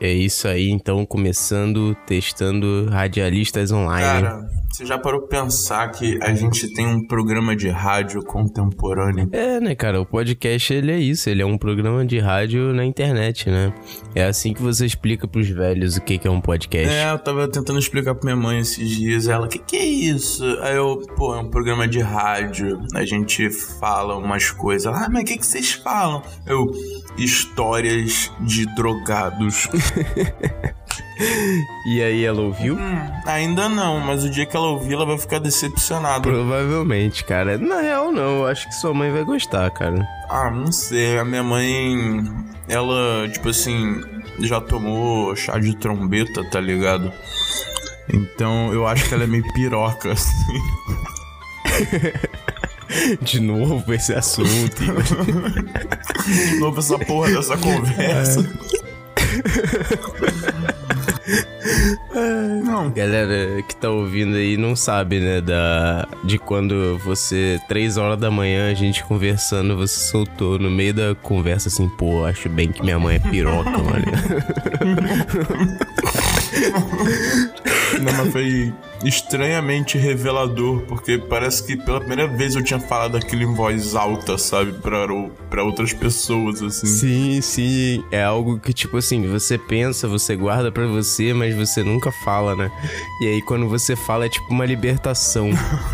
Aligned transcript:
É 0.00 0.10
isso 0.10 0.48
aí, 0.48 0.70
então, 0.70 1.04
começando, 1.04 1.94
testando 2.06 2.86
radialistas 2.88 3.70
online. 3.70 4.22
Cara, 4.22 4.50
você 4.70 4.86
já 4.86 4.96
parou 4.96 5.20
pra 5.22 5.42
pensar 5.42 5.90
que 5.90 6.18
a 6.22 6.32
gente 6.32 6.72
tem 6.72 6.86
um 6.86 7.04
programa 7.04 7.56
de 7.56 7.68
rádio 7.68 8.22
contemporâneo? 8.22 9.28
É, 9.32 9.60
né, 9.60 9.74
cara? 9.74 10.00
O 10.00 10.06
podcast, 10.06 10.72
ele 10.72 10.92
é 10.92 10.98
isso. 10.98 11.28
Ele 11.28 11.42
é 11.42 11.46
um 11.46 11.58
programa 11.58 12.06
de 12.06 12.18
rádio 12.18 12.72
na 12.72 12.84
internet, 12.84 13.50
né? 13.50 13.74
É 14.14 14.24
assim 14.24 14.54
que 14.54 14.62
você 14.62 14.86
explica 14.86 15.26
pros 15.28 15.48
velhos 15.48 15.96
o 15.96 16.00
que 16.00 16.16
que 16.16 16.26
é 16.26 16.30
um 16.30 16.40
podcast. 16.40 16.88
É, 16.88 17.10
eu 17.10 17.18
tava 17.18 17.48
tentando 17.48 17.78
explicar 17.78 18.14
pra 18.14 18.24
minha 18.24 18.36
mãe 18.36 18.60
esses 18.60 18.88
dias. 18.88 19.26
Ela, 19.26 19.46
o 19.46 19.48
que 19.48 19.58
que 19.58 19.76
é 19.76 19.84
isso? 19.84 20.44
Aí 20.62 20.76
eu, 20.76 21.02
pô, 21.16 21.34
é 21.34 21.40
um 21.40 21.50
programa 21.50 21.88
de 21.88 22.00
rádio. 22.00 22.80
A 22.94 23.04
gente 23.04 23.50
fala 23.50 24.16
umas 24.16 24.50
coisas. 24.50 24.86
Ah, 24.86 25.08
mas 25.10 25.22
o 25.22 25.26
que 25.26 25.36
que 25.36 25.46
vocês 25.46 25.72
falam? 25.72 26.22
Eu, 26.46 26.70
histórias 27.18 28.30
de 28.40 28.72
drogados. 28.74 29.68
E 31.86 32.02
aí 32.02 32.24
ela 32.24 32.40
ouviu? 32.40 32.76
Hum, 32.76 33.10
ainda 33.26 33.68
não, 33.68 34.00
mas 34.00 34.24
o 34.24 34.30
dia 34.30 34.46
que 34.46 34.56
ela 34.56 34.68
ouvir, 34.68 34.94
ela 34.94 35.04
vai 35.04 35.18
ficar 35.18 35.38
decepcionada. 35.38 36.22
Provavelmente, 36.22 37.24
cara. 37.24 37.58
Na 37.58 37.80
real, 37.80 38.10
não. 38.10 38.38
Eu 38.38 38.46
acho 38.46 38.66
que 38.68 38.74
sua 38.74 38.94
mãe 38.94 39.10
vai 39.10 39.24
gostar, 39.24 39.70
cara. 39.70 40.06
Ah, 40.30 40.50
não 40.50 40.72
sei. 40.72 41.18
A 41.18 41.24
minha 41.24 41.42
mãe, 41.42 42.22
ela, 42.68 43.28
tipo 43.28 43.50
assim, 43.50 44.00
já 44.40 44.60
tomou 44.60 45.36
chá 45.36 45.58
de 45.58 45.76
trombeta, 45.76 46.42
tá 46.50 46.60
ligado? 46.60 47.12
Então 48.12 48.72
eu 48.72 48.86
acho 48.86 49.06
que 49.08 49.14
ela 49.14 49.24
é 49.24 49.26
meio 49.26 49.44
piroca, 49.52 50.12
assim. 50.12 50.60
De 53.22 53.38
novo 53.40 53.92
esse 53.94 54.12
assunto. 54.12 54.82
De 56.26 56.58
novo 56.58 56.80
essa 56.80 56.98
porra 56.98 57.30
dessa 57.30 57.56
conversa. 57.56 58.50
Não. 62.64 62.90
Galera 62.94 63.62
que 63.62 63.76
tá 63.76 63.90
ouvindo 63.90 64.36
aí 64.36 64.56
não 64.56 64.74
sabe, 64.74 65.20
né, 65.20 65.40
da 65.40 66.06
de 66.24 66.38
quando 66.38 66.98
você, 66.98 67.60
três 67.68 67.96
horas 67.96 68.18
da 68.18 68.30
manhã, 68.30 68.70
a 68.70 68.74
gente 68.74 69.04
conversando, 69.04 69.76
você 69.76 69.98
soltou 69.98 70.58
no 70.58 70.70
meio 70.70 70.94
da 70.94 71.14
conversa 71.14 71.68
assim, 71.68 71.88
pô, 71.88 72.24
acho 72.24 72.48
bem 72.48 72.72
que 72.72 72.82
minha 72.82 72.98
mãe 72.98 73.16
é 73.16 73.18
piroca, 73.18 73.70
mano. 73.70 74.04
Mas 78.00 78.32
foi 78.32 78.72
estranhamente 79.04 79.98
revelador, 79.98 80.80
porque 80.82 81.18
parece 81.18 81.64
que 81.64 81.76
pela 81.76 82.00
primeira 82.00 82.26
vez 82.26 82.54
eu 82.54 82.62
tinha 82.62 82.80
falado 82.80 83.16
aquilo 83.16 83.42
em 83.42 83.54
voz 83.54 83.94
alta, 83.94 84.36
sabe? 84.38 84.72
Pra, 84.72 85.06
pra 85.48 85.64
outras 85.64 85.92
pessoas, 85.92 86.62
assim. 86.62 86.86
Sim, 86.86 87.40
sim. 87.40 88.04
É 88.10 88.22
algo 88.22 88.58
que, 88.58 88.72
tipo 88.72 88.96
assim, 88.96 89.26
você 89.28 89.56
pensa, 89.58 90.08
você 90.08 90.36
guarda 90.36 90.70
pra 90.70 90.86
você, 90.86 91.32
mas 91.32 91.54
você 91.54 91.82
nunca 91.82 92.10
fala, 92.24 92.54
né? 92.54 92.70
E 93.20 93.26
aí 93.26 93.42
quando 93.42 93.68
você 93.68 93.96
fala 93.96 94.26
é 94.26 94.28
tipo 94.28 94.52
uma 94.52 94.64
libertação. 94.64 95.50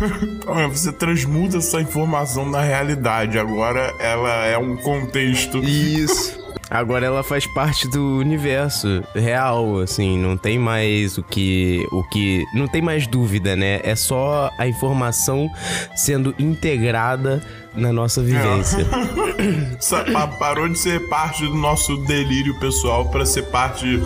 você 0.69 0.91
transmuta 0.91 1.57
essa 1.57 1.81
informação 1.81 2.49
na 2.49 2.61
realidade. 2.61 3.37
Agora 3.37 3.93
ela 3.99 4.45
é 4.45 4.57
um 4.57 4.75
contexto. 4.75 5.57
Isso. 5.57 6.36
Agora 6.69 7.05
ela 7.05 7.23
faz 7.23 7.45
parte 7.47 7.87
do 7.87 8.17
universo 8.17 9.03
real, 9.15 9.79
assim, 9.79 10.17
não 10.17 10.35
tem 10.35 10.59
mais 10.59 11.17
o 11.17 11.23
que 11.23 11.85
o 11.91 12.03
que 12.03 12.45
não 12.53 12.67
tem 12.67 12.81
mais 12.81 13.07
dúvida, 13.07 13.55
né? 13.55 13.79
É 13.83 13.95
só 13.95 14.51
a 14.57 14.67
informação 14.67 15.49
sendo 15.95 16.35
integrada 16.37 17.41
na 17.73 17.93
nossa 17.93 18.21
vivência. 18.21 18.85
É. 19.37 20.37
Parou 20.39 20.67
de 20.67 20.77
ser 20.77 21.07
parte 21.09 21.45
do 21.45 21.55
nosso 21.55 21.95
delírio 22.05 22.57
pessoal 22.59 23.09
para 23.09 23.25
ser 23.25 23.43
parte 23.43 24.01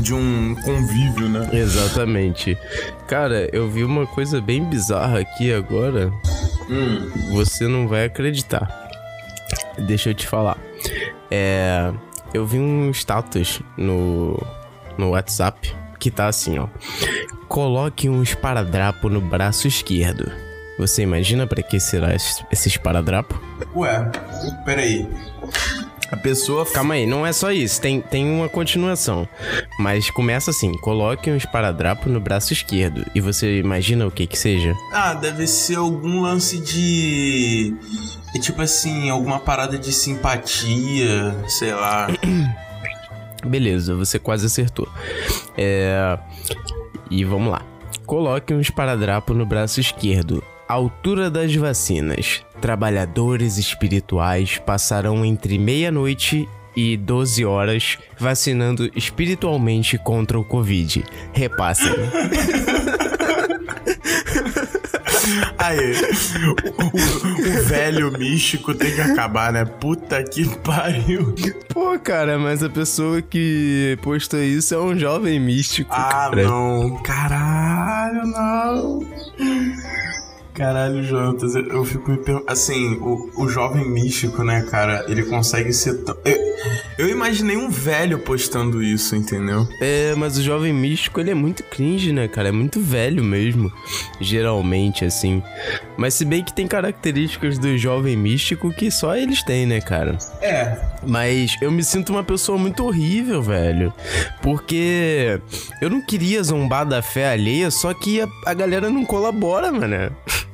de 0.00 0.12
um 0.12 0.54
convívio, 0.56 1.28
né? 1.28 1.48
Exatamente. 1.52 2.58
Cara, 3.06 3.48
eu 3.52 3.68
vi 3.68 3.84
uma 3.84 4.06
coisa 4.06 4.40
bem 4.40 4.64
bizarra 4.64 5.20
aqui 5.20 5.52
agora. 5.52 6.12
Hum. 6.68 7.10
Você 7.32 7.66
não 7.66 7.86
vai 7.86 8.04
acreditar. 8.04 8.68
Deixa 9.78 10.10
eu 10.10 10.14
te 10.14 10.26
falar. 10.26 10.67
É, 11.30 11.92
eu 12.32 12.46
vi 12.46 12.58
um 12.58 12.90
status 12.90 13.60
no, 13.76 14.40
no 14.96 15.10
WhatsApp 15.10 15.74
que 15.98 16.10
tá 16.10 16.28
assim, 16.28 16.58
ó. 16.58 16.68
Coloque 17.48 18.08
um 18.08 18.22
esparadrapo 18.22 19.08
no 19.08 19.20
braço 19.20 19.66
esquerdo. 19.66 20.30
Você 20.78 21.02
imagina 21.02 21.46
para 21.46 21.62
que 21.62 21.80
será 21.80 22.14
esse 22.14 22.68
esparadrapo? 22.68 23.40
Ué, 23.74 24.10
peraí. 24.64 25.08
A 26.10 26.16
pessoa. 26.16 26.64
Calma 26.64 26.94
aí, 26.94 27.06
não 27.06 27.26
é 27.26 27.32
só 27.32 27.50
isso, 27.50 27.80
tem, 27.80 28.00
tem 28.00 28.24
uma 28.24 28.48
continuação. 28.48 29.28
Mas 29.78 30.10
começa 30.10 30.50
assim: 30.50 30.72
coloque 30.78 31.30
um 31.30 31.36
esparadrapo 31.36 32.08
no 32.08 32.20
braço 32.20 32.52
esquerdo. 32.52 33.04
E 33.14 33.20
você 33.20 33.58
imagina 33.58 34.06
o 34.06 34.10
que 34.10 34.26
que 34.26 34.38
seja? 34.38 34.74
Ah, 34.92 35.14
deve 35.14 35.46
ser 35.46 35.76
algum 35.76 36.22
lance 36.22 36.58
de. 36.60 37.74
É 38.34 38.38
tipo 38.38 38.60
assim, 38.62 39.10
alguma 39.10 39.38
parada 39.38 39.78
de 39.78 39.92
simpatia, 39.92 41.34
sei 41.48 41.72
lá. 41.72 42.08
Beleza, 43.44 43.94
você 43.94 44.18
quase 44.18 44.46
acertou. 44.46 44.88
É. 45.56 46.18
E 47.10 47.24
vamos 47.24 47.50
lá. 47.50 47.62
Coloque 48.04 48.52
um 48.52 48.60
esparadrapo 48.60 49.32
no 49.32 49.46
braço 49.46 49.80
esquerdo. 49.80 50.42
Altura 50.68 51.30
das 51.30 51.54
vacinas. 51.54 52.44
Trabalhadores 52.60 53.56
espirituais 53.56 54.58
passarão 54.58 55.24
entre 55.24 55.58
meia-noite 55.58 56.48
e 56.76 56.96
12 56.96 57.44
horas 57.44 57.98
vacinando 58.18 58.90
espiritualmente 58.94 59.96
contra 59.98 60.38
o 60.38 60.44
Covid. 60.44 61.04
Repassem. 61.32 61.92
Aí, 65.58 65.94
o, 66.78 67.58
o, 67.58 67.62
velho 67.64 68.10
místico 68.12 68.74
tem 68.74 68.94
que 68.94 69.00
acabar, 69.00 69.52
né? 69.52 69.64
Puta 69.64 70.22
que 70.22 70.48
pariu. 70.58 71.34
Pô, 71.68 71.98
cara, 71.98 72.38
mas 72.38 72.62
a 72.62 72.68
pessoa 72.68 73.20
que 73.20 73.98
posta 74.02 74.38
isso 74.38 74.74
é 74.74 74.78
um 74.78 74.98
jovem 74.98 75.38
místico. 75.40 75.92
Ah, 75.92 76.08
cara. 76.10 76.42
não. 76.42 77.02
Caralho, 77.02 78.26
não. 78.26 79.06
Caralho, 80.58 81.04
Jonatas, 81.04 81.54
eu 81.54 81.84
fico 81.84 82.10
me 82.10 82.16
perguntando. 82.16 82.50
Assim, 82.50 82.94
o, 82.94 83.30
o 83.36 83.48
jovem 83.48 83.88
místico, 83.88 84.42
né, 84.42 84.62
cara, 84.62 85.04
ele 85.06 85.22
consegue 85.22 85.72
ser 85.72 86.02
tão. 86.02 86.16
Eu, 86.24 86.36
eu, 86.98 87.08
imaginei 87.08 87.56
um 87.56 87.70
velho 87.70 88.18
postando 88.18 88.82
isso, 88.82 89.14
entendeu? 89.14 89.68
É, 89.80 90.16
mas 90.16 90.36
o 90.36 90.42
jovem 90.42 90.72
místico, 90.72 91.20
ele 91.20 91.30
é 91.30 91.34
muito 91.34 91.62
cringe, 91.62 92.12
né, 92.12 92.26
cara? 92.26 92.48
É 92.48 92.52
muito 92.52 92.80
velho 92.80 93.22
mesmo. 93.22 93.72
Geralmente, 94.20 95.04
assim. 95.04 95.40
Mas 95.96 96.14
se 96.14 96.24
bem 96.24 96.42
que 96.42 96.52
tem 96.52 96.66
características 96.66 97.56
do 97.56 97.78
jovem 97.78 98.16
místico 98.16 98.74
que 98.74 98.90
só 98.90 99.14
eles 99.14 99.44
têm, 99.44 99.64
né, 99.64 99.80
cara? 99.80 100.18
É. 100.42 100.76
Mas 101.06 101.56
eu 101.62 101.70
me 101.70 101.84
sinto 101.84 102.10
uma 102.10 102.24
pessoa 102.24 102.58
muito 102.58 102.84
horrível, 102.84 103.40
velho. 103.40 103.92
Porque 104.42 105.40
eu 105.80 105.88
não 105.88 106.00
queria 106.00 106.42
zombar 106.42 106.84
da 106.84 107.00
fé 107.00 107.30
alheia, 107.30 107.70
só 107.70 107.94
que 107.94 108.20
a, 108.20 108.28
a 108.44 108.54
galera 108.54 108.90
não 108.90 109.04
colabora, 109.04 109.70
mano. 109.70 110.10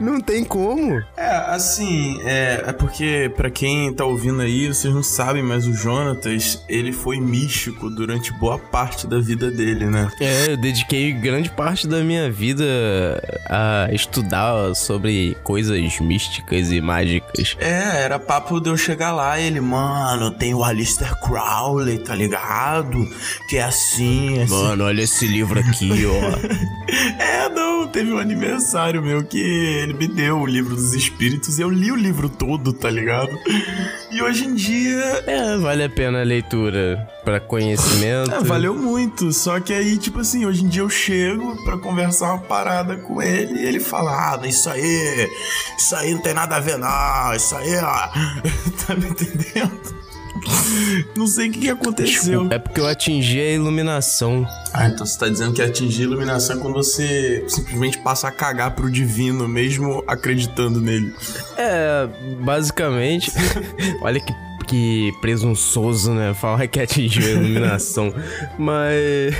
Não 0.00 0.20
tem 0.20 0.44
como. 0.44 1.02
É, 1.16 1.36
assim, 1.48 2.20
é, 2.24 2.64
é 2.66 2.72
porque 2.72 3.30
para 3.36 3.50
quem 3.50 3.92
tá 3.92 4.04
ouvindo 4.04 4.40
aí, 4.42 4.68
vocês 4.68 4.92
não 4.92 5.02
sabem, 5.02 5.42
mas 5.42 5.66
o 5.66 5.74
Jonatas, 5.74 6.62
ele 6.68 6.92
foi 6.92 7.18
místico 7.20 7.90
durante 7.90 8.32
boa 8.34 8.58
parte 8.58 9.06
da 9.06 9.18
vida 9.18 9.50
dele, 9.50 9.86
né? 9.86 10.08
É, 10.20 10.52
eu 10.52 10.56
dediquei 10.56 11.12
grande 11.12 11.50
parte 11.50 11.86
da 11.86 12.00
minha 12.02 12.30
vida 12.30 12.64
a 13.48 13.88
estudar 13.92 14.74
sobre 14.74 15.36
coisas 15.42 15.98
místicas 16.00 16.70
e 16.70 16.80
mágicas. 16.80 17.56
É, 17.58 18.02
era 18.02 18.18
papo 18.18 18.60
de 18.60 18.70
eu 18.70 18.76
chegar 18.76 19.12
lá 19.12 19.38
e 19.38 19.46
ele, 19.46 19.60
mano, 19.60 20.30
tem 20.30 20.54
o 20.54 20.64
Alistair 20.64 21.14
Crowley, 21.20 21.98
tá 21.98 22.14
ligado? 22.14 23.06
Que 23.48 23.58
é 23.58 23.64
assim, 23.64 24.40
assim. 24.42 24.52
Mano, 24.52 24.84
olha 24.84 25.02
esse 25.02 25.26
livro 25.26 25.58
aqui, 25.60 26.04
ó. 26.06 27.22
é, 27.22 27.48
não, 27.48 27.86
teve 27.86 28.12
um 28.12 28.18
aniversário 28.18 29.02
meu 29.02 29.24
que 29.24 29.35
ele 29.40 29.94
me 29.94 30.06
deu 30.06 30.38
o 30.38 30.46
livro 30.46 30.74
dos 30.74 30.94
espíritos 30.94 31.58
e 31.58 31.62
eu 31.62 31.70
li 31.70 31.90
o 31.90 31.96
livro 31.96 32.28
todo, 32.28 32.72
tá 32.72 32.90
ligado? 32.90 33.30
E 34.10 34.22
hoje 34.22 34.44
em 34.44 34.54
dia. 34.54 35.24
É, 35.26 35.56
vale 35.56 35.84
a 35.84 35.88
pena 35.88 36.20
a 36.20 36.24
leitura 36.24 37.08
para 37.24 37.40
conhecimento. 37.40 38.32
É, 38.32 38.40
valeu 38.42 38.74
muito. 38.74 39.32
Só 39.32 39.60
que 39.60 39.72
aí, 39.72 39.98
tipo 39.98 40.20
assim, 40.20 40.46
hoje 40.46 40.64
em 40.64 40.68
dia 40.68 40.82
eu 40.82 40.90
chego 40.90 41.56
para 41.64 41.76
conversar 41.78 42.34
uma 42.34 42.38
parada 42.38 42.96
com 42.96 43.20
ele 43.20 43.60
e 43.60 43.66
ele 43.66 43.80
fala: 43.80 44.34
Ah, 44.34 44.46
isso 44.46 44.70
aí, 44.70 45.30
isso 45.76 45.94
aí 45.96 46.14
não 46.14 46.20
tem 46.20 46.34
nada 46.34 46.56
a 46.56 46.60
ver, 46.60 46.78
não. 46.78 47.34
Isso 47.34 47.54
aí, 47.56 47.76
ó. 47.76 48.08
tá 48.86 48.94
me 48.94 49.06
entendendo? 49.08 50.05
Não 51.16 51.26
sei 51.26 51.48
o 51.48 51.52
que, 51.52 51.60
que 51.60 51.70
aconteceu. 51.70 52.48
É 52.50 52.58
porque 52.58 52.80
eu 52.80 52.86
atingi 52.86 53.40
a 53.40 53.52
iluminação. 53.52 54.46
Ah, 54.72 54.88
então 54.88 55.06
você 55.06 55.18
tá 55.18 55.28
dizendo 55.28 55.52
que 55.52 55.62
atingir 55.62 56.02
a 56.02 56.04
iluminação 56.04 56.56
é 56.56 56.60
quando 56.60 56.74
você 56.74 57.44
simplesmente 57.48 57.98
passa 57.98 58.28
a 58.28 58.30
cagar 58.30 58.72
pro 58.72 58.90
divino, 58.90 59.48
mesmo 59.48 60.04
acreditando 60.06 60.80
nele. 60.80 61.14
É, 61.56 62.08
basicamente. 62.42 63.32
olha 64.02 64.20
que 64.20 64.32
que 64.66 65.12
presunçoso, 65.20 66.12
né? 66.12 66.34
Falar 66.34 66.66
que 66.66 66.80
atingiu 66.80 67.24
a 67.24 67.30
iluminação. 67.30 68.12
Mas. 68.58 69.34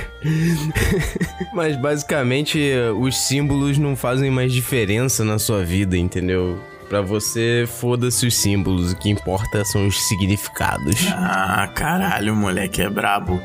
Mas 1.53 1.75
basicamente, 1.75 2.59
os 2.97 3.17
símbolos 3.17 3.77
não 3.77 3.95
fazem 3.95 4.31
mais 4.31 4.53
diferença 4.53 5.23
na 5.25 5.37
sua 5.37 5.63
vida, 5.63 5.97
entendeu? 5.97 6.57
Pra 6.89 7.01
você, 7.01 7.67
foda-se 7.67 8.25
os 8.25 8.35
símbolos, 8.35 8.93
o 8.93 8.95
que 8.95 9.09
importa 9.09 9.65
são 9.65 9.85
os 9.87 10.07
significados. 10.07 11.07
Ah, 11.11 11.69
caralho, 11.73 12.35
moleque 12.35 12.81
é 12.81 12.89
brabo. 12.89 13.41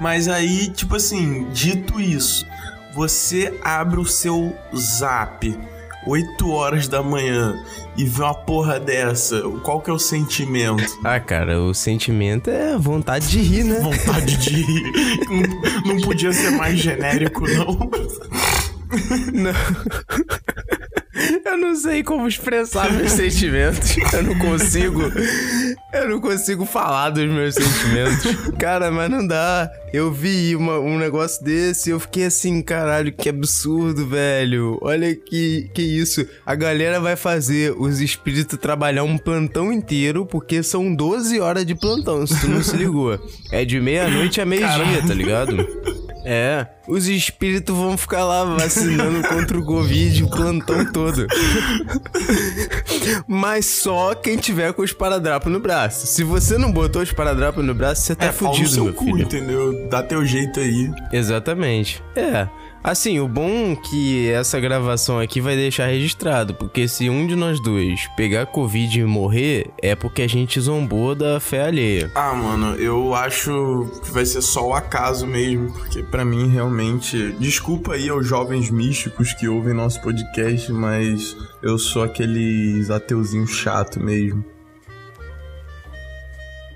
Mas 0.00 0.28
aí, 0.28 0.68
tipo 0.68 0.96
assim, 0.96 1.46
dito 1.52 2.00
isso, 2.00 2.46
você 2.94 3.58
abre 3.62 4.00
o 4.00 4.06
seu 4.06 4.56
zap 4.74 5.58
8 6.06 6.50
horas 6.50 6.88
da 6.88 7.02
manhã 7.02 7.62
e 7.96 8.04
vê 8.04 8.22
uma 8.22 8.34
porra 8.34 8.80
dessa, 8.80 9.42
qual 9.62 9.80
que 9.80 9.90
é 9.90 9.92
o 9.92 9.98
sentimento? 9.98 10.82
Ah, 11.04 11.20
cara, 11.20 11.60
o 11.60 11.74
sentimento 11.74 12.48
é 12.48 12.78
vontade 12.78 13.28
de 13.28 13.40
rir, 13.42 13.64
né? 13.64 13.80
Vontade 13.80 14.36
de 14.38 14.62
rir. 14.62 14.92
não, 15.28 15.94
não 15.94 16.00
podia 16.00 16.32
ser 16.32 16.50
mais 16.52 16.78
genérico, 16.78 17.46
não. 17.46 17.90
Não. 19.32 19.52
Eu 21.60 21.68
não 21.68 21.76
sei 21.76 22.02
como 22.02 22.26
expressar 22.26 22.90
meus 22.90 23.12
sentimentos. 23.12 23.94
Eu 24.14 24.22
não 24.22 24.38
consigo. 24.38 25.02
Eu 25.92 26.08
não 26.08 26.18
consigo 26.18 26.64
falar 26.64 27.10
dos 27.10 27.28
meus 27.30 27.54
sentimentos. 27.54 28.56
Cara, 28.58 28.90
mas 28.90 29.10
não 29.10 29.26
dá. 29.26 29.70
Eu 29.92 30.10
vi 30.10 30.56
uma, 30.56 30.78
um 30.78 30.98
negócio 30.98 31.44
desse 31.44 31.90
e 31.90 31.92
eu 31.92 32.00
fiquei 32.00 32.24
assim, 32.24 32.62
caralho, 32.62 33.12
que 33.12 33.28
absurdo, 33.28 34.06
velho. 34.06 34.78
Olha 34.80 35.14
que, 35.14 35.68
que 35.74 35.82
isso. 35.82 36.26
A 36.46 36.54
galera 36.54 36.98
vai 36.98 37.14
fazer 37.14 37.74
os 37.76 38.00
espíritos 38.00 38.58
trabalhar 38.58 39.04
um 39.04 39.18
plantão 39.18 39.70
inteiro, 39.70 40.24
porque 40.24 40.62
são 40.62 40.94
12 40.94 41.40
horas 41.40 41.66
de 41.66 41.74
plantão, 41.74 42.26
se 42.26 42.40
tu 42.40 42.48
não 42.48 42.62
se 42.62 42.74
ligou. 42.74 43.20
É 43.52 43.66
de 43.66 43.78
meia-noite 43.78 44.40
a 44.40 44.46
meio-dia, 44.46 45.06
tá 45.06 45.12
ligado? 45.12 45.56
É, 46.24 46.66
os 46.86 47.08
espíritos 47.08 47.74
vão 47.74 47.96
ficar 47.96 48.24
lá 48.24 48.44
vacinando 48.44 49.22
contra 49.28 49.58
o 49.58 49.64
Covid 49.64 50.24
o 50.24 50.30
plantão 50.30 50.84
todo. 50.92 51.26
Mas 53.26 53.66
só 53.66 54.14
quem 54.14 54.36
tiver 54.36 54.72
com 54.72 54.82
os 54.82 54.92
paradrapos 54.92 55.50
no 55.50 55.60
braço. 55.60 56.06
Se 56.06 56.22
você 56.22 56.58
não 56.58 56.70
botou 56.70 57.02
os 57.02 57.12
paradrapos 57.12 57.64
no 57.64 57.74
braço, 57.74 58.02
você 58.02 58.14
tá 58.14 58.26
é, 58.26 58.32
fudido, 58.32 58.84
meu 58.84 58.92
cu, 58.94 59.04
filho. 59.04 59.22
entendeu? 59.22 59.88
Dá 59.88 60.02
teu 60.02 60.24
jeito 60.24 60.60
aí. 60.60 60.90
Exatamente. 61.12 62.02
É. 62.14 62.48
Assim, 62.82 63.20
o 63.20 63.28
bom 63.28 63.72
é 63.72 63.76
que 63.76 64.30
essa 64.30 64.58
gravação 64.58 65.18
aqui 65.18 65.38
vai 65.38 65.54
deixar 65.54 65.86
registrado, 65.86 66.54
porque 66.54 66.88
se 66.88 67.10
um 67.10 67.26
de 67.26 67.36
nós 67.36 67.60
dois 67.62 68.08
pegar 68.16 68.46
Covid 68.46 69.00
e 69.00 69.04
morrer, 69.04 69.70
é 69.82 69.94
porque 69.94 70.22
a 70.22 70.26
gente 70.26 70.58
zombou 70.58 71.14
da 71.14 71.38
fé 71.38 71.66
alheia. 71.66 72.10
Ah, 72.14 72.32
mano, 72.32 72.74
eu 72.76 73.14
acho 73.14 73.86
que 74.02 74.10
vai 74.10 74.24
ser 74.24 74.40
só 74.40 74.68
o 74.68 74.74
acaso 74.74 75.26
mesmo, 75.26 75.70
porque 75.72 76.02
para 76.02 76.24
mim 76.24 76.48
realmente. 76.48 77.32
Desculpa 77.38 77.94
aí 77.94 78.08
aos 78.08 78.26
jovens 78.26 78.70
místicos 78.70 79.34
que 79.34 79.46
ouvem 79.46 79.74
nosso 79.74 80.00
podcast, 80.00 80.72
mas 80.72 81.36
eu 81.62 81.78
sou 81.78 82.02
aqueles 82.02 82.90
ateuzinho 82.90 83.46
chato 83.46 84.00
mesmo. 84.00 84.42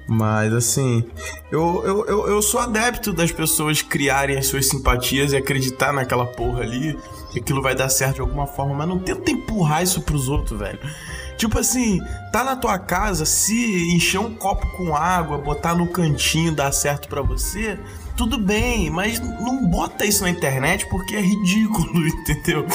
Mas 0.07 0.53
assim, 0.53 1.03
eu, 1.51 1.83
eu, 1.85 2.07
eu, 2.07 2.29
eu, 2.29 2.43
sou 2.43 2.61
adepto 2.61 3.13
das 3.13 3.33
pessoas 3.33 3.81
criarem 3.81 4.37
as 4.37 4.47
suas 4.47 4.69
simpatias 4.69 5.33
e 5.33 5.37
acreditar 5.37 5.93
naquela 5.95 6.27
porra 6.27 6.61
ali, 6.61 6.99
que 7.33 7.39
aquilo 7.39 7.63
vai 7.63 7.75
dar 7.75 7.89
certo 7.89 8.17
de 8.17 8.21
alguma 8.21 8.47
forma, 8.47 8.75
mas 8.75 8.89
não 8.89 8.99
tenta 8.99 9.31
empurrar 9.31 9.83
isso 9.83 10.03
pros 10.03 10.29
outros, 10.29 10.59
velho. 10.59 10.79
Tipo 11.39 11.59
assim, 11.59 12.01
tá 12.31 12.45
na 12.45 12.55
tua 12.55 12.79
casa, 12.79 13.25
se 13.25 13.95
encher 13.95 14.19
um 14.19 14.35
copo 14.35 14.67
com 14.77 14.95
água, 14.95 15.39
botar 15.39 15.75
no 15.75 15.87
cantinho, 15.87 16.55
dar 16.55 16.71
certo 16.71 17.09
para 17.09 17.23
você, 17.23 17.79
tudo 18.17 18.39
bem, 18.39 18.91
mas 18.91 19.21
não 19.21 19.67
bota 19.67 20.05
isso 20.05 20.23
na 20.23 20.31
internet 20.31 20.87
porque 20.89 21.17
é 21.17 21.21
ridículo, 21.21 22.07
entendeu? 22.07 22.67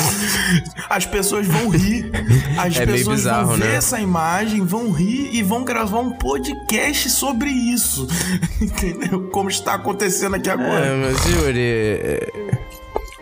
As 0.89 1.05
pessoas 1.05 1.47
vão 1.47 1.69
rir, 1.69 2.11
as 2.57 2.77
é 2.77 2.85
pessoas 2.85 3.19
bizarro, 3.19 3.47
vão 3.47 3.57
ver 3.57 3.65
né? 3.65 3.75
essa 3.75 3.99
imagem, 3.99 4.65
vão 4.65 4.91
rir 4.91 5.29
e 5.33 5.41
vão 5.41 5.63
gravar 5.63 5.99
um 5.99 6.11
podcast 6.11 7.09
sobre 7.09 7.49
isso, 7.49 8.07
entendeu? 8.61 9.29
Como 9.29 9.49
está 9.49 9.75
acontecendo 9.75 10.35
aqui 10.35 10.49
agora. 10.49 10.85
É, 10.85 10.95
mas 10.95 11.25
Yuri, 11.25 12.31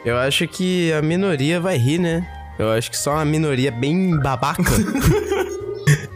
eu 0.04 0.18
acho 0.18 0.48
que 0.48 0.92
a 0.94 1.02
minoria 1.02 1.60
vai 1.60 1.78
rir, 1.78 2.00
né? 2.00 2.26
Eu 2.58 2.72
acho 2.72 2.90
que 2.90 2.98
só 2.98 3.14
uma 3.14 3.26
minoria 3.26 3.72
bem 3.72 4.18
babaca. 4.20 4.64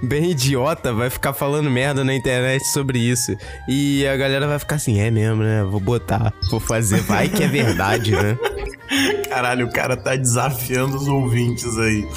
Bem 0.01 0.31
idiota 0.31 0.93
vai 0.93 1.09
ficar 1.09 1.33
falando 1.33 1.69
merda 1.69 2.03
na 2.03 2.13
internet 2.13 2.65
sobre 2.67 2.99
isso. 2.99 3.35
E 3.67 4.05
a 4.07 4.15
galera 4.17 4.47
vai 4.47 4.59
ficar 4.59 4.75
assim, 4.75 4.99
é 4.99 5.11
mesmo, 5.11 5.43
né? 5.43 5.63
Vou 5.63 5.79
botar, 5.79 6.33
vou 6.49 6.59
fazer, 6.59 7.01
vai 7.01 7.29
que 7.29 7.43
é 7.43 7.47
verdade, 7.47 8.11
né? 8.11 8.37
Caralho, 9.29 9.67
o 9.67 9.71
cara 9.71 9.95
tá 9.95 10.15
desafiando 10.15 10.97
os 10.97 11.07
ouvintes 11.07 11.77
aí. 11.77 12.07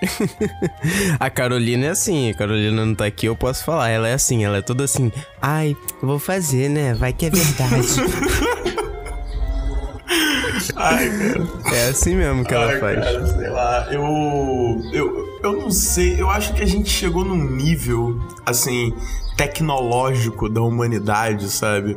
a 1.20 1.30
Carolina 1.30 1.86
é 1.86 1.90
assim, 1.90 2.30
a 2.30 2.34
Carolina 2.34 2.84
não 2.84 2.94
tá 2.94 3.06
aqui, 3.06 3.26
eu 3.26 3.36
posso 3.36 3.64
falar. 3.64 3.90
Ela 3.90 4.08
é 4.08 4.14
assim, 4.14 4.44
ela 4.44 4.58
é 4.58 4.62
toda 4.62 4.84
assim, 4.84 5.12
ai, 5.40 5.76
vou 6.02 6.18
fazer, 6.18 6.68
né? 6.68 6.94
Vai 6.94 7.12
que 7.12 7.26
é 7.26 7.30
verdade. 7.30 7.86
Ai, 10.80 11.10
cara. 11.10 11.76
É 11.76 11.88
assim 11.88 12.16
mesmo 12.16 12.44
que 12.44 12.54
ela 12.54 12.72
Ai, 12.72 12.80
faz. 12.80 13.04
Cara, 13.04 13.26
sei 13.26 13.50
lá, 13.50 13.88
eu, 13.90 14.82
eu. 14.92 15.30
Eu 15.42 15.56
não 15.56 15.70
sei, 15.70 16.20
eu 16.20 16.28
acho 16.28 16.52
que 16.52 16.62
a 16.62 16.66
gente 16.66 16.90
chegou 16.90 17.24
num 17.24 17.42
nível, 17.56 18.20
assim, 18.44 18.92
tecnológico 19.38 20.50
da 20.50 20.60
humanidade, 20.60 21.48
sabe? 21.48 21.96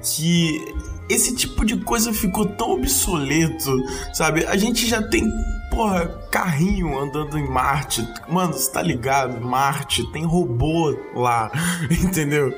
Que 0.00 0.64
esse 1.08 1.34
tipo 1.34 1.64
de 1.64 1.76
coisa 1.78 2.12
ficou 2.12 2.46
tão 2.46 2.70
obsoleto, 2.70 3.76
sabe? 4.12 4.46
A 4.46 4.56
gente 4.56 4.86
já 4.86 5.02
tem, 5.02 5.24
porra, 5.74 6.06
carrinho 6.30 6.98
andando 6.98 7.38
em 7.38 7.48
Marte. 7.48 8.06
Mano, 8.28 8.52
você 8.52 8.70
tá 8.70 8.80
ligado? 8.80 9.40
Marte, 9.40 10.04
tem 10.12 10.24
robô 10.24 10.96
lá, 11.14 11.50
entendeu? 11.90 12.54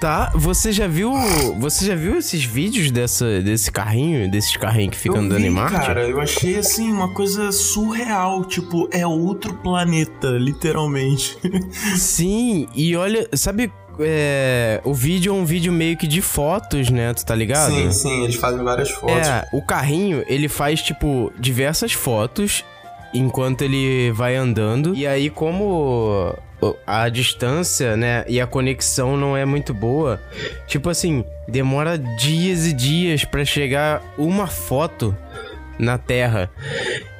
Tá, 0.00 0.30
você 0.34 0.72
já 0.72 0.86
viu. 0.86 1.12
Você 1.58 1.84
já 1.84 1.94
viu 1.94 2.16
esses 2.16 2.44
vídeos 2.44 2.90
dessa, 2.90 3.40
desse 3.42 3.70
carrinho, 3.70 4.30
desses 4.30 4.56
carrinhos 4.56 4.96
que 4.96 5.02
ficam 5.02 5.20
andando 5.20 5.42
vi, 5.42 5.48
em 5.48 5.50
Marte? 5.50 5.86
Cara, 5.86 6.08
eu 6.08 6.20
achei 6.20 6.56
assim 6.56 6.92
uma 6.92 7.12
coisa 7.12 7.50
surreal, 7.50 8.44
tipo, 8.44 8.88
é 8.92 9.06
outro 9.06 9.54
planeta, 9.54 10.28
literalmente. 10.28 11.36
Sim, 11.96 12.68
e 12.74 12.96
olha, 12.96 13.28
sabe 13.34 13.72
é, 14.00 14.80
o 14.84 14.94
vídeo 14.94 15.30
é 15.30 15.34
um 15.34 15.44
vídeo 15.44 15.72
meio 15.72 15.96
que 15.96 16.06
de 16.06 16.22
fotos, 16.22 16.90
né? 16.90 17.12
Tu 17.14 17.24
tá 17.24 17.34
ligado? 17.34 17.72
Sim, 17.72 17.90
sim, 17.92 18.24
eles 18.24 18.36
fazem 18.36 18.62
várias 18.62 18.90
fotos. 18.90 19.26
É, 19.26 19.48
o 19.52 19.62
carrinho, 19.62 20.24
ele 20.26 20.48
faz, 20.48 20.82
tipo, 20.82 21.32
diversas 21.38 21.92
fotos 21.92 22.64
enquanto 23.12 23.62
ele 23.62 24.12
vai 24.12 24.36
andando. 24.36 24.94
E 24.94 25.06
aí, 25.06 25.30
como 25.30 26.34
a 26.86 27.08
distância, 27.08 27.96
né, 27.96 28.24
e 28.28 28.40
a 28.40 28.46
conexão 28.46 29.16
não 29.16 29.36
é 29.36 29.44
muito 29.44 29.72
boa, 29.72 30.20
tipo 30.66 30.88
assim, 30.88 31.24
demora 31.46 31.96
dias 31.96 32.66
e 32.66 32.72
dias 32.72 33.24
para 33.24 33.44
chegar 33.44 34.02
uma 34.18 34.46
foto 34.46 35.16
na 35.78 35.96
Terra. 35.96 36.50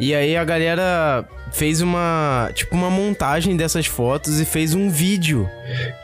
E 0.01 0.15
aí 0.15 0.37
a 0.37 0.45
galera 0.45 1.25
fez 1.53 1.81
uma, 1.81 2.51
tipo, 2.55 2.75
uma 2.75 2.91
montagem 2.91 3.57
dessas 3.57 3.87
fotos 3.87 4.41
e 4.41 4.45
fez 4.45 4.75
um 4.75 4.89
vídeo. 4.91 5.49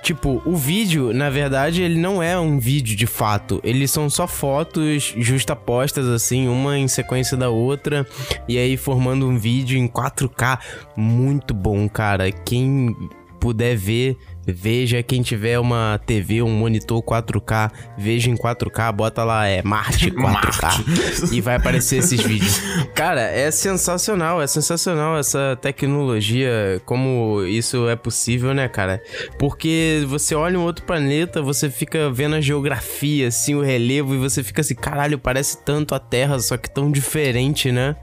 Tipo, 0.02 0.42
o 0.44 0.56
vídeo, 0.56 1.12
na 1.12 1.30
verdade, 1.30 1.82
ele 1.82 1.98
não 1.98 2.22
é 2.22 2.38
um 2.38 2.58
vídeo 2.58 2.96
de 2.96 3.06
fato. 3.06 3.60
Eles 3.64 3.90
são 3.90 4.08
só 4.10 4.26
fotos 4.26 5.14
justapostas, 5.16 6.06
assim, 6.06 6.48
uma 6.48 6.78
em 6.78 6.88
sequência 6.88 7.36
da 7.36 7.48
outra. 7.48 8.06
E 8.48 8.58
aí 8.58 8.76
formando 8.76 9.26
um 9.26 9.38
vídeo 9.38 9.78
em 9.78 9.88
4K. 9.88 10.58
Muito 10.96 11.54
bom, 11.54 11.88
cara. 11.88 12.30
Quem 12.30 12.94
puder 13.40 13.76
ver 13.76 14.16
Veja 14.46 15.02
quem 15.02 15.22
tiver 15.22 15.58
uma 15.58 16.00
TV, 16.04 16.42
um 16.42 16.50
monitor 16.50 17.02
4K, 17.02 17.70
veja 17.98 18.30
em 18.30 18.36
4K, 18.36 18.92
bota 18.92 19.24
lá 19.24 19.46
é 19.46 19.62
Marte 19.62 20.10
4K 20.12 20.16
Marte. 20.16 20.84
e 21.32 21.40
vai 21.40 21.56
aparecer 21.56 21.98
esses 21.98 22.20
vídeos. 22.22 22.60
Cara, 22.94 23.22
é 23.22 23.50
sensacional, 23.50 24.40
é 24.42 24.46
sensacional 24.46 25.18
essa 25.18 25.58
tecnologia, 25.60 26.80
como 26.84 27.42
isso 27.44 27.88
é 27.88 27.96
possível, 27.96 28.52
né, 28.54 28.68
cara? 28.68 29.02
Porque 29.38 30.04
você 30.08 30.34
olha 30.34 30.58
um 30.58 30.62
outro 30.62 30.84
planeta, 30.84 31.42
você 31.42 31.70
fica 31.70 32.10
vendo 32.10 32.36
a 32.36 32.40
geografia, 32.40 33.28
assim, 33.28 33.54
o 33.54 33.62
relevo 33.62 34.14
e 34.14 34.18
você 34.18 34.42
fica 34.42 34.60
assim, 34.60 34.74
caralho, 34.74 35.18
parece 35.18 35.58
tanto 35.64 35.94
a 35.94 35.98
Terra, 35.98 36.38
só 36.38 36.56
que 36.56 36.70
tão 36.70 36.90
diferente, 36.90 37.72
né? 37.72 37.96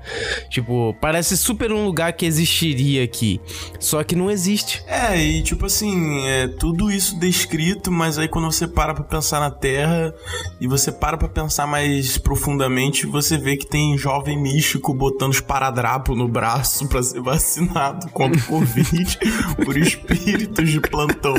Tipo, 0.50 0.96
parece 1.00 1.38
super 1.38 1.72
um 1.72 1.86
lugar 1.86 2.14
que 2.14 2.26
existiria 2.26 3.04
aqui, 3.04 3.40
só 3.80 4.04
que 4.04 4.16
não 4.16 4.30
existe. 4.30 4.84
É, 4.88 5.18
e 5.18 5.42
tipo 5.44 5.66
assim, 5.66 6.26
é 6.32 6.48
tudo 6.48 6.90
isso 6.90 7.20
descrito, 7.20 7.92
mas 7.92 8.18
aí 8.18 8.28
quando 8.28 8.46
você 8.46 8.68
para 8.68 8.94
pra 8.94 9.04
pensar 9.04 9.40
na 9.40 9.52
Terra 9.52 10.14
e 10.60 10.68
você 10.68 10.92
para 10.92 11.18
pra 11.18 11.28
pensar 11.28 11.68
mais 11.68 12.18
profundamente, 12.18 13.06
você 13.06 13.38
vê 13.38 13.58
que 13.58 13.68
tem 13.68 13.98
jovem 13.98 14.42
místico 14.42 14.94
botando 14.94 15.34
esparadrapo 15.34 16.16
no 16.16 16.28
braço 16.28 16.88
para 16.88 17.04
ser 17.04 17.22
vacinado 17.22 18.10
contra 18.12 18.40
o 18.40 18.44
Covid 18.46 19.20
por 19.64 19.78
espíritos 19.78 20.70
de 20.70 20.80
plantão. 20.80 21.36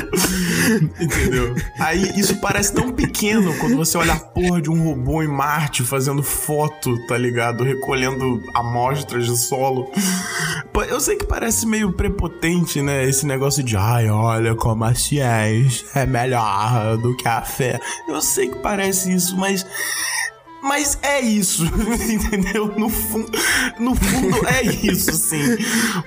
Entendeu? 0.99 1.55
Aí 1.79 2.19
isso 2.19 2.39
parece 2.39 2.73
tão 2.73 2.91
pequeno 2.91 3.55
quando 3.57 3.75
você 3.75 3.97
olha 3.97 4.13
a 4.13 4.19
porra 4.19 4.61
de 4.61 4.69
um 4.69 4.83
robô 4.83 5.23
em 5.23 5.27
Marte 5.27 5.83
fazendo 5.83 6.21
foto, 6.21 6.95
tá 7.07 7.17
ligado? 7.17 7.63
Recolhendo 7.63 8.41
amostras 8.53 9.25
de 9.25 9.37
solo. 9.37 9.89
Eu 10.87 10.99
sei 10.99 11.15
que 11.15 11.25
parece 11.25 11.65
meio 11.65 11.93
prepotente, 11.93 12.81
né? 12.81 13.07
Esse 13.07 13.25
negócio 13.25 13.63
de, 13.63 13.75
ai, 13.75 14.09
olha 14.09 14.55
como 14.55 14.82
ciência 14.95 15.85
é 15.95 16.05
melhor 16.05 16.97
do 16.97 17.15
que 17.15 17.27
a 17.27 17.41
fé. 17.41 17.79
Eu 18.07 18.21
sei 18.21 18.49
que 18.49 18.59
parece 18.59 19.13
isso, 19.13 19.37
mas. 19.37 19.65
Mas 20.61 20.97
é 21.01 21.19
isso, 21.19 21.65
entendeu? 22.09 22.67
No, 22.77 22.87
fu 22.87 23.25
no 23.79 23.93
fundo 23.95 24.47
é 24.47 24.63
isso, 24.63 25.11
sim. 25.11 25.57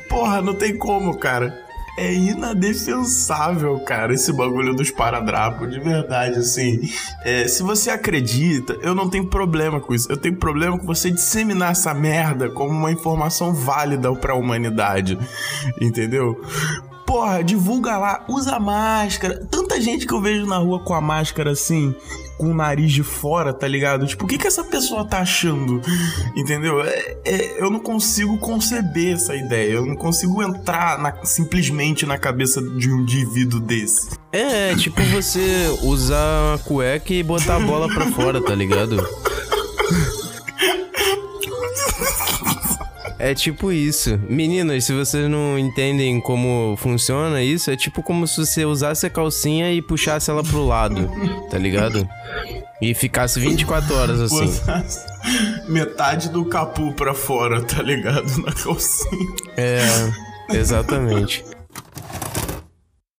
Porra, 0.08 0.40
não 0.40 0.54
tem 0.54 0.78
como, 0.78 1.18
cara 1.18 1.66
é 1.96 2.12
inadefensável, 2.12 3.80
cara, 3.80 4.12
esse 4.12 4.32
bagulho 4.32 4.74
dos 4.74 4.90
paradrapos, 4.90 5.70
de 5.70 5.80
verdade, 5.80 6.38
assim. 6.38 6.90
É, 7.24 7.48
se 7.48 7.62
você 7.62 7.90
acredita, 7.90 8.74
eu 8.82 8.94
não 8.94 9.08
tenho 9.08 9.26
problema 9.26 9.80
com 9.80 9.94
isso. 9.94 10.10
Eu 10.10 10.16
tenho 10.16 10.36
problema 10.36 10.78
com 10.78 10.84
você 10.84 11.10
disseminar 11.10 11.72
essa 11.72 11.94
merda 11.94 12.50
como 12.50 12.70
uma 12.70 12.92
informação 12.92 13.54
válida 13.54 14.14
para 14.14 14.34
a 14.34 14.36
humanidade, 14.36 15.18
entendeu? 15.80 16.38
Porra, 17.06 17.44
divulga 17.44 17.96
lá, 17.96 18.24
usa 18.28 18.58
máscara. 18.58 19.46
Tanta 19.48 19.80
gente 19.80 20.04
que 20.04 20.12
eu 20.12 20.20
vejo 20.20 20.44
na 20.44 20.58
rua 20.58 20.80
com 20.80 20.92
a 20.92 21.00
máscara 21.00 21.52
assim, 21.52 21.94
com 22.36 22.50
o 22.50 22.54
nariz 22.54 22.92
de 22.92 23.04
fora, 23.04 23.54
tá 23.54 23.68
ligado? 23.68 24.06
Tipo, 24.06 24.24
o 24.24 24.26
que 24.26 24.36
que 24.36 24.46
essa 24.46 24.64
pessoa 24.64 25.04
tá 25.04 25.20
achando? 25.20 25.80
Entendeu? 26.36 26.82
É, 26.82 27.16
é, 27.24 27.62
eu 27.62 27.70
não 27.70 27.78
consigo 27.78 28.36
conceber 28.38 29.14
essa 29.14 29.36
ideia. 29.36 29.74
Eu 29.74 29.86
não 29.86 29.94
consigo 29.94 30.42
entrar 30.42 30.98
na, 30.98 31.24
simplesmente 31.24 32.04
na 32.04 32.18
cabeça 32.18 32.60
de 32.60 32.90
um 32.90 33.02
indivíduo 33.02 33.60
desse. 33.60 34.10
É, 34.32 34.74
tipo 34.74 35.00
você 35.04 35.78
usar 35.82 36.54
a 36.54 36.58
cueca 36.58 37.14
e 37.14 37.22
botar 37.22 37.56
a 37.56 37.60
bola 37.60 37.88
pra 37.88 38.10
fora, 38.10 38.42
tá 38.42 38.54
ligado? 38.54 38.96
É 43.18 43.34
tipo 43.34 43.72
isso. 43.72 44.18
Meninas, 44.28 44.84
se 44.84 44.92
vocês 44.92 45.28
não 45.28 45.58
entendem 45.58 46.20
como 46.20 46.76
funciona 46.76 47.42
isso, 47.42 47.70
é 47.70 47.76
tipo 47.76 48.02
como 48.02 48.26
se 48.26 48.36
você 48.36 48.64
usasse 48.64 49.06
a 49.06 49.10
calcinha 49.10 49.72
e 49.72 49.80
puxasse 49.80 50.30
ela 50.30 50.42
pro 50.42 50.66
lado, 50.66 51.10
tá 51.50 51.58
ligado? 51.58 52.06
E 52.80 52.92
ficasse 52.94 53.40
24 53.40 53.94
horas 53.94 54.20
assim. 54.20 54.60
Metade 55.66 56.28
do 56.28 56.44
capu 56.44 56.92
pra 56.92 57.14
fora, 57.14 57.62
tá 57.62 57.82
ligado? 57.82 58.28
Na 58.42 58.52
calcinha. 58.52 59.34
É, 59.56 59.80
exatamente. 60.52 61.44